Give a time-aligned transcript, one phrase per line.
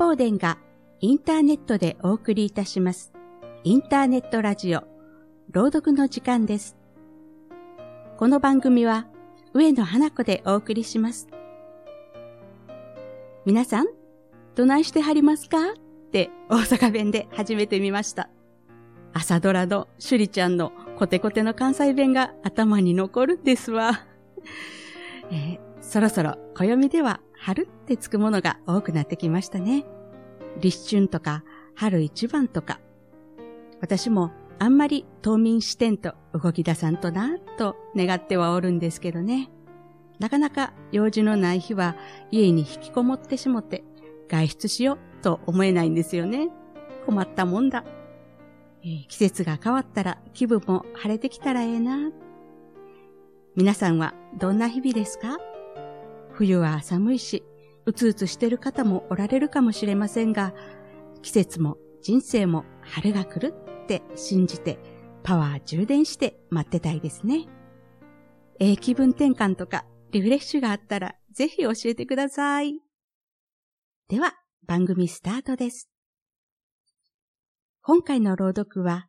[0.00, 0.56] 金宝殿が
[1.00, 3.12] インターネットでお送りいたします。
[3.64, 4.84] インターネットラジオ、
[5.50, 6.74] 朗読の時間です。
[8.16, 9.08] この番組は
[9.52, 11.28] 上野花子でお送りします。
[13.44, 13.88] 皆さん、
[14.54, 15.58] どないしてはりますか？
[15.58, 18.30] って大阪弁で始めてみました。
[19.12, 24.06] 朝ドラのシュリちゃんのコテコテの関西弁が頭に残るんですわ。
[25.30, 29.86] えー、そろそろ暦では春ってつくものが多くなってきましたね。
[30.60, 31.42] 立春とか
[31.74, 32.80] 春一番とか。
[33.80, 39.50] 私もあんまり冬眠視点と動き出さんとなぁと願ってはおるんですけどね。
[40.18, 41.96] なかなか用事のない日は
[42.30, 43.84] 家に引きこもってしもって
[44.28, 46.50] 外出しようと思えないんですよね。
[47.06, 47.84] 困ったもんだ。
[48.82, 52.10] えー、季節が変わったら気分も晴れてきたらええな。
[53.56, 55.38] 皆さんはどんな日々ですか？
[56.34, 57.44] 冬は寒いし、
[57.86, 60.54] うつうつしてる方もおられるかもしれませんが、
[61.22, 64.78] 季節も人生も春が来るって信じて、
[65.22, 67.46] パワー充電して待ってたいですね。
[68.58, 72.80] ええ気分転換とかリフレッシュがあったら、ぜひ教えてください。
[74.08, 74.34] では、
[74.66, 75.88] 番組スタートです。
[77.82, 79.08] 今回の朗読は、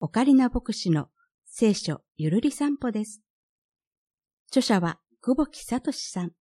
[0.00, 1.08] オカリナ牧師の
[1.44, 3.22] 聖書ゆるり散歩です。
[4.48, 6.32] 著者は久保木聡さん。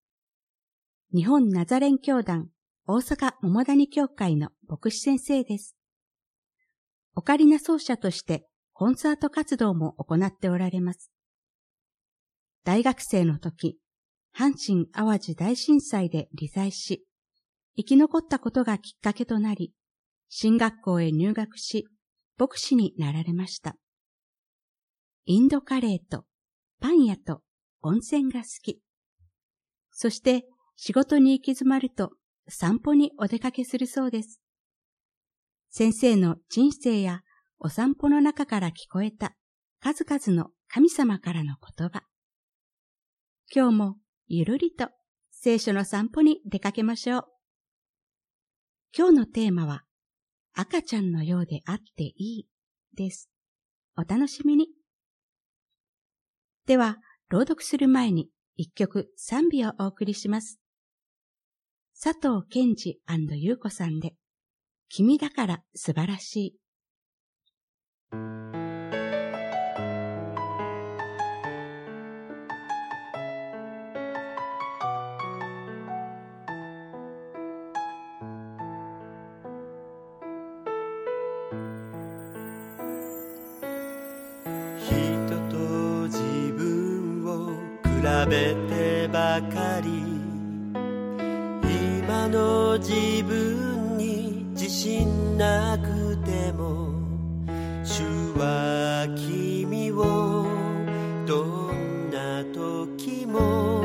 [1.12, 2.50] 日本ナザレン教団
[2.86, 5.74] 大阪桃谷教会の牧師先生です。
[7.16, 11.10] オカリナ奏者としてコンサート活動も行っておられます。
[12.62, 13.76] 大学生の時、
[14.38, 17.04] 阪神淡路大震災で離在し、
[17.76, 19.72] 生き残ったことがきっかけとなり、
[20.28, 21.88] 進学校へ入学し、
[22.38, 23.74] 牧師になられました。
[25.24, 26.24] インドカレーと
[26.80, 27.42] パン屋と
[27.82, 28.80] 温泉が好き。
[29.90, 30.44] そして
[30.82, 32.12] 仕事に行き詰まると
[32.48, 34.40] 散歩にお出かけするそうです。
[35.68, 37.20] 先生の人生や
[37.58, 39.34] お散歩の中から聞こえた
[39.82, 42.04] 数々の神様からの言葉。
[43.54, 43.96] 今日も
[44.26, 44.88] ゆるりと
[45.30, 47.24] 聖書の散歩に出かけましょう。
[48.96, 49.82] 今日のテーマは
[50.54, 52.46] 赤ちゃんのようであっていい
[52.96, 53.28] です。
[53.98, 54.68] お楽しみに。
[56.66, 56.96] では、
[57.28, 60.58] 朗読する前に一曲賛美をお送りします。
[62.02, 62.96] 佐藤健二
[63.42, 64.14] 優子さんで、
[64.88, 66.56] 君だから素晴らしい。
[84.78, 85.58] 人と
[86.06, 86.18] 自
[86.56, 87.50] 分を
[87.84, 87.90] 比
[88.30, 90.09] べてばかり
[92.30, 96.92] の自分に自信なくても
[97.82, 98.02] 主
[98.38, 100.46] は君を
[101.26, 103.79] どんな時も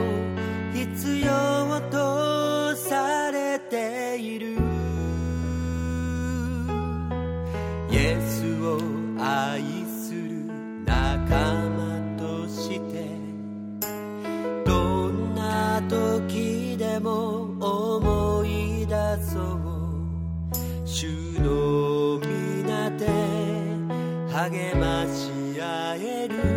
[26.27, 26.54] る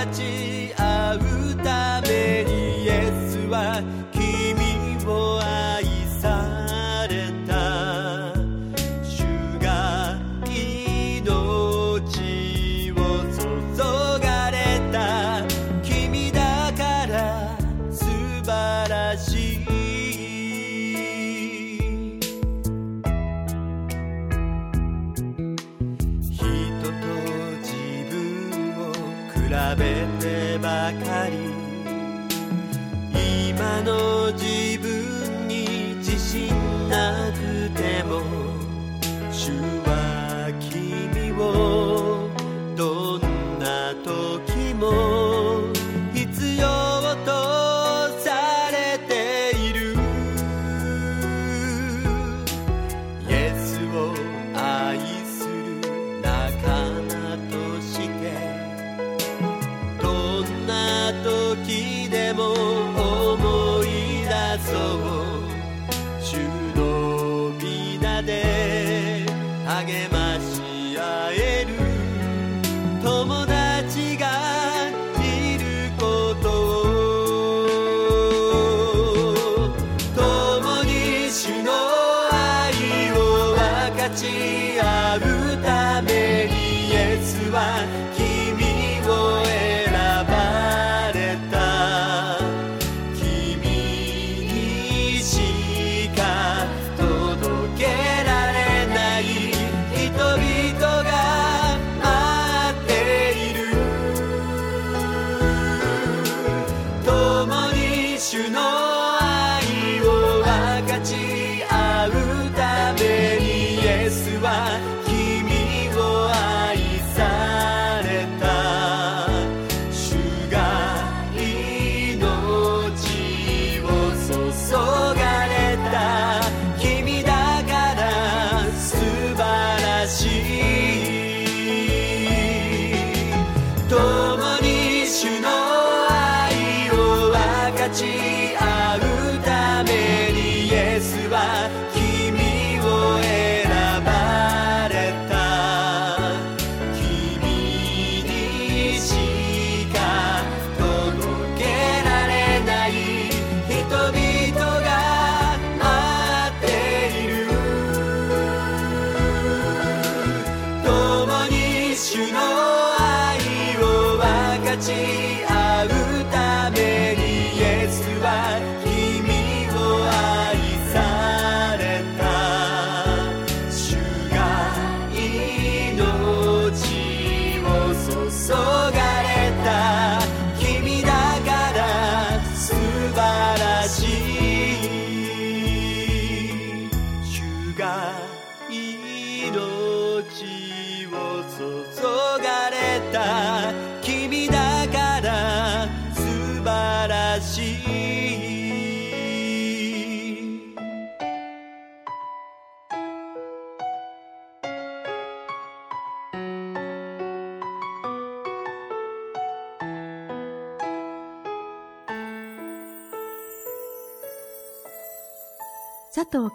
[0.00, 0.49] を分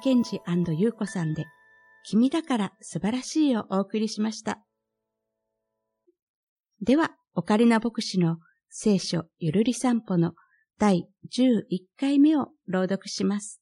[0.05, 0.39] 健二
[0.79, 1.47] 優子さんで、
[2.03, 4.63] 君だから素晴らしいをお送りしました。
[6.79, 8.37] では、オカリナ牧師の
[8.69, 10.33] 聖書ゆるり散歩の
[10.77, 11.63] 第11
[11.99, 13.59] 回目を朗読します。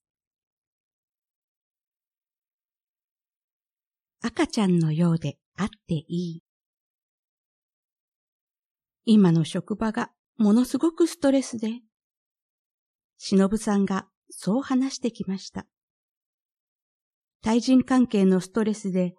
[4.22, 6.44] 赤ちゃんのようであっていい。
[9.06, 11.80] 今の職場がものすごくストレスで、
[13.18, 15.66] 忍さんがそう話してきました。
[17.44, 19.16] 対人関係のストレスで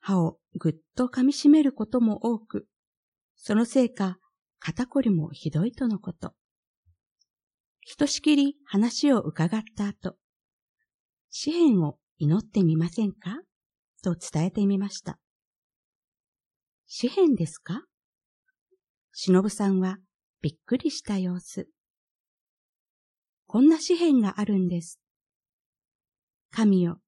[0.00, 2.66] 歯をぐっと噛み締めることも多く、
[3.36, 4.18] そのせいか
[4.58, 6.34] 肩こりもひどいとのこと。
[7.80, 10.16] ひとしきり話を伺った後、
[11.30, 13.38] 詩篇を祈ってみませんか？
[14.02, 15.18] と伝えてみました。
[16.86, 17.82] 詩篇ですか
[19.12, 19.98] 忍さんは
[20.42, 21.68] びっくりした様子。
[23.46, 24.98] こんな詩篇があるんです。
[26.50, 26.98] 神よ、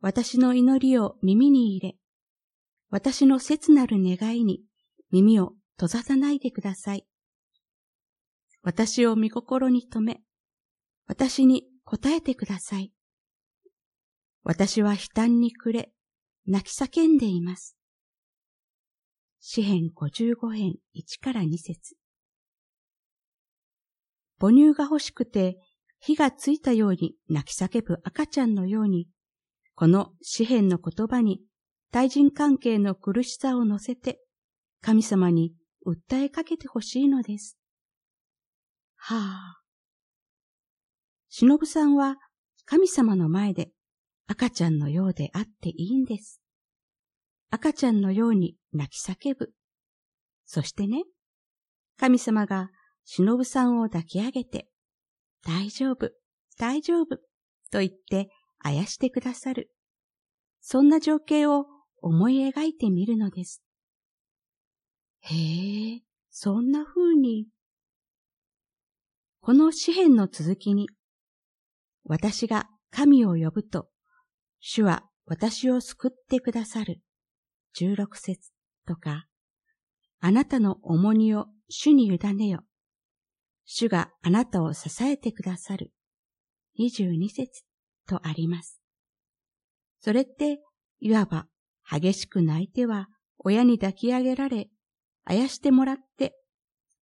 [0.00, 1.96] 私の祈りを耳に入れ、
[2.90, 4.62] 私の切なる願いに
[5.10, 7.06] 耳を閉ざさないでください。
[8.62, 10.20] 私を見心に留め、
[11.06, 12.92] 私に答えてください。
[14.42, 15.92] 私は悲嘆に暮れ、
[16.46, 17.76] 泣き叫んでいます。
[19.40, 21.96] 詩編55編1から2節
[24.38, 25.56] 母乳が欲しくて
[26.00, 29.08] 火がついたように泣き叫ぶ赤ちゃんのように、
[29.76, 31.42] この詩篇の言葉に
[31.92, 34.18] 対人関係の苦しさを乗せて
[34.80, 35.52] 神様に
[35.86, 37.58] 訴えかけてほしいのです。
[38.96, 39.60] はあ。
[41.28, 42.16] 忍さんは
[42.64, 43.68] 神様の前で
[44.26, 46.40] 赤ちゃんのようであっていいんです。
[47.50, 49.52] 赤ちゃんのように泣き叫ぶ。
[50.46, 51.04] そしてね、
[51.98, 52.70] 神様が
[53.04, 54.68] 忍さんを抱き上げて、
[55.44, 56.10] 大丈夫、
[56.58, 57.18] 大丈夫、
[57.70, 59.70] と言ってあやしてくださる。
[60.60, 61.66] そんな情景を
[62.00, 63.62] 思い描いてみるのです。
[65.20, 67.48] へえ、そんな風に。
[69.40, 70.88] この詩篇の続きに、
[72.04, 73.88] 私が神を呼ぶと、
[74.60, 77.00] 主は私を救ってくださる。
[77.78, 78.50] 16節
[78.86, 79.26] とか、
[80.20, 82.60] あなたの重荷を主に委ねよ。
[83.64, 85.92] 主があなたを支えてくださる。
[86.78, 87.64] 22節
[88.06, 88.80] とあります。
[90.00, 90.60] それって、
[91.00, 91.46] いわば、
[91.90, 93.08] 激しく泣いては、
[93.38, 94.68] 親に抱き上げられ、
[95.24, 96.34] あやしてもらって、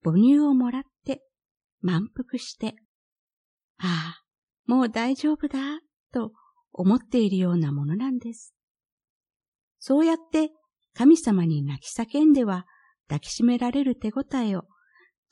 [0.04, 1.22] 母乳をもらって、
[1.82, 2.76] 満腹して、
[3.78, 4.24] ああ、
[4.66, 5.60] もう大丈夫だ、
[6.12, 6.32] と
[6.72, 8.54] 思っているようなものなんです。
[9.80, 10.52] そうやって
[10.94, 12.66] 神様に泣き叫んでは
[13.08, 14.64] 抱きしめられる手応えを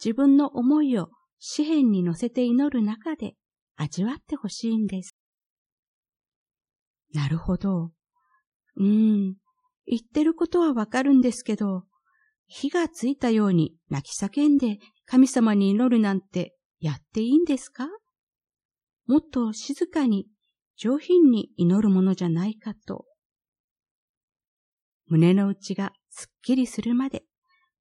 [0.04, 1.10] 自分の思いを
[1.40, 3.36] 詩篇に乗せて祈る中で
[3.78, 5.16] 味わってほしいんです。
[7.14, 7.92] なるほど。
[8.78, 8.86] うー
[9.32, 9.36] ん、
[9.86, 11.84] 言ってることはわかるんですけど、
[12.48, 17.88] 火がついたように泣き叫んで神様に祈るなんてやっていいんですか？
[19.08, 20.28] もっと静かに
[20.78, 23.06] 上品に祈るものじゃないかと。
[25.08, 27.24] 胸の内がすっきりするまで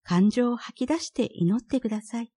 [0.03, 2.33] 感情を吐き出して祈ってください。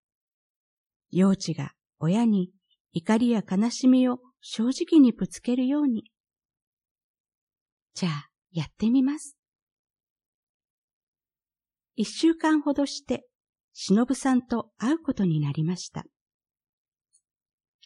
[1.09, 2.51] 幼児が親に
[2.91, 6.11] 怒りや悲しみを正直にぶつけるように。
[7.93, 9.37] じゃあ、やってみます。
[11.95, 13.25] 一週間ほどして、
[13.73, 16.05] 忍さんと会うことになりました。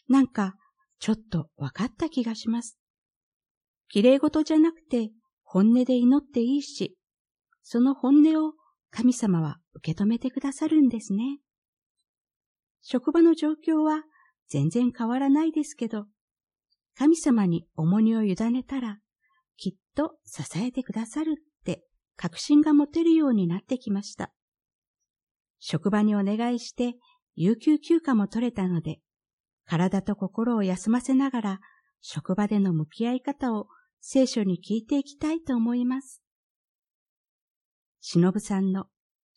[0.08, 0.54] なんか、
[0.98, 2.78] ちょっと分かった気がします。
[3.88, 5.10] 綺麗事じゃなくて、
[5.42, 6.96] 本音で祈っていいし、
[7.62, 8.52] その本音を
[8.90, 11.38] 神様は受け止めてくださるんですね。
[12.80, 14.04] 職場の状況は
[14.48, 16.06] 全然変わらないですけど、
[16.96, 18.98] 神様に重荷を委ねたら、
[19.98, 21.82] と支えてくださるって
[22.16, 24.30] 確信が持てるようになってきました。
[25.58, 26.94] 職場にお願いして
[27.34, 29.00] 有給休暇も取れたので、
[29.66, 31.60] 体と心を休ませながら
[32.00, 33.66] 職場での向き合い方を
[34.00, 36.22] 聖書に聞いていきたいと思います。
[38.00, 38.86] 忍さんの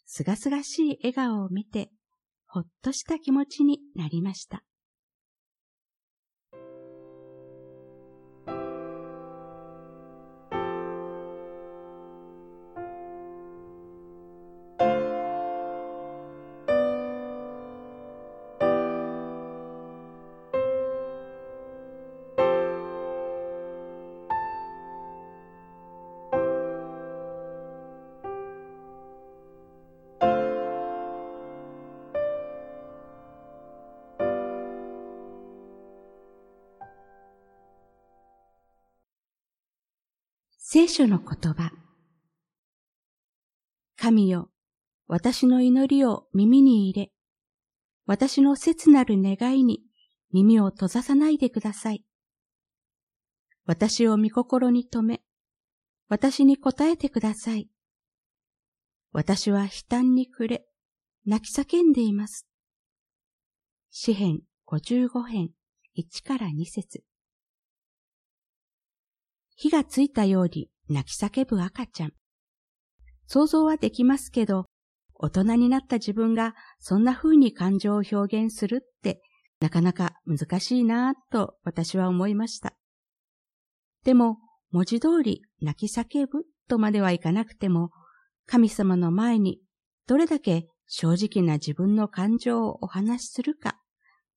[0.05, 1.89] すがすがしい笑顔を見て、
[2.45, 4.63] ほっとした気持ちになりました。
[40.73, 41.73] 聖書の言葉。
[43.97, 44.49] 神よ、
[45.05, 47.11] 私の祈りを耳に入れ、
[48.05, 49.81] 私の切なる願いに
[50.31, 52.05] 耳を閉ざさないでください。
[53.65, 55.21] 私を御心に留め、
[56.07, 57.67] 私に答えてください。
[59.11, 60.65] 私は悲嘆に暮れ、
[61.25, 62.47] 泣き叫んでいます。
[63.89, 65.49] 詩編55編
[65.97, 67.03] 1から2節
[69.61, 72.13] 火がついたように泣き叫ぶ赤ちゃん。
[73.27, 74.65] 想像はできますけど、
[75.13, 79.21] 大人になった自分がそんな風に感情を表現するって
[79.59, 82.73] なかなか難しいなぁと私は思いました。
[84.03, 84.39] でも、
[84.71, 87.91] 文字通り泣き叫ぶとまではいかなくても、
[88.47, 89.59] 神様の前に
[90.07, 93.77] どれだけ正直な自分の感情をお話しするか、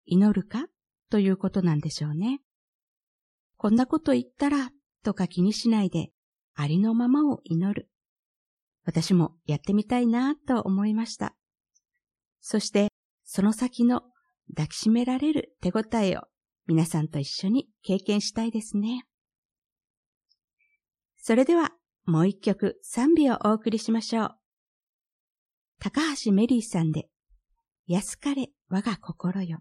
[0.04, 0.66] 祈るか
[1.08, 2.42] ということなんでしょうね。
[3.56, 4.68] こんなこと言ったら
[5.04, 6.10] とか気にしないで、
[6.54, 7.88] ありのままを祈る。
[8.84, 11.34] 私もやってみたいなと思いました。
[12.40, 12.88] そして、
[13.24, 14.02] その先の
[14.48, 16.22] 抱きしめられる手応えを
[16.66, 19.04] 皆さんと一緒に経験したいですね。
[21.16, 21.70] それでは、
[22.04, 24.30] もう一曲賛美をお送りしましょう。
[25.80, 27.08] 高橋メリーさんで、
[27.86, 29.60] 安かれ我が心よ。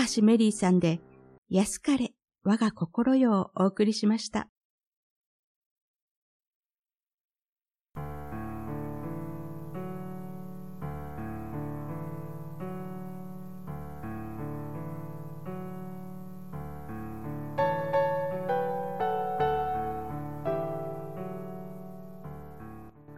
[0.00, 0.98] 高橋メリーさんで、
[1.50, 4.48] 安かれ、我が心よをお送りしました。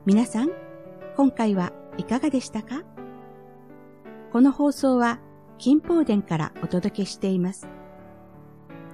[0.05, 0.51] 皆さん、
[1.17, 2.83] 今回はいかがでしたか？
[4.33, 5.21] この放送は
[5.59, 7.69] 金宝殿からお届けしています。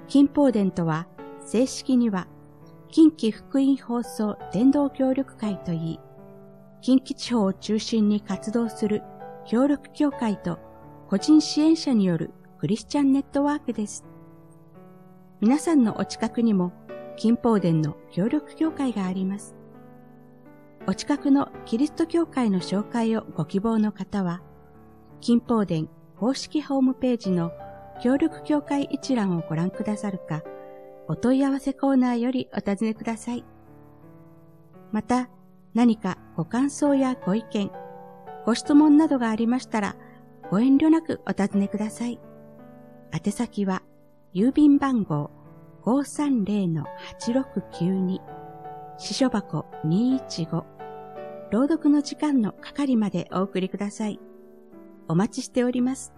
[0.07, 1.07] 金宝殿とは
[1.44, 2.29] 正式には
[2.88, 6.01] 近畿福音放送伝道協力会といい、
[6.81, 9.03] 近畿地方を中心に活動する
[9.47, 10.59] 協力協会と
[11.09, 14.05] 個人支援者によるクリスチャンネットワークです。
[15.40, 16.73] 皆さんのお近くにも
[17.16, 19.55] 金宝殿の協力協会があります。
[20.87, 24.42] お近くのキリスト教会の紹介をご希望の方は、
[25.21, 27.52] 金宝殿公式ホームページの
[28.02, 30.42] 協力協会一覧をご覧くださるか、
[31.07, 33.44] お問い合わせコーナーよりお尋ねください。
[34.92, 35.31] また、
[35.74, 37.70] 何かご感想やご意見、
[38.44, 39.96] ご質問などがありましたら、
[40.50, 42.20] ご遠慮なくお尋ねください。
[43.12, 43.83] 宛先は、
[44.35, 45.31] 郵便番号
[45.85, 48.20] 530-8692、
[48.98, 50.64] 支所箱215
[51.50, 54.20] 朗読の時間の係までお送りください。
[55.09, 56.12] お待ちしております。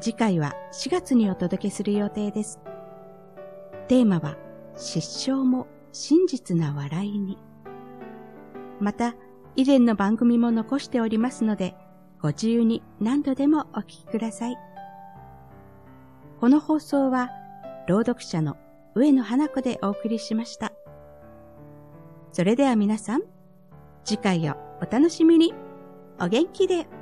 [0.00, 2.58] 次回は4月にお届けする予定です。
[3.88, 4.36] テーマは、
[4.76, 7.38] 失笑も真実な笑いに。
[8.80, 9.14] また、
[9.56, 11.74] 以前の番組も残しておりますので、
[12.20, 14.56] ご自由に何度でもお聞きください。
[16.40, 17.30] この放送は、
[17.86, 18.56] 朗読者の
[18.94, 20.72] 上野花子でお送りしました。
[22.32, 23.22] それでは皆さん、
[24.04, 25.52] 次回をお楽しみに。
[26.20, 26.99] お元気で。